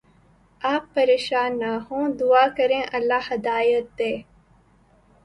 [0.61, 4.11] آپ پریشان نہ ہوں دعا کریں اللہ ہدایت دے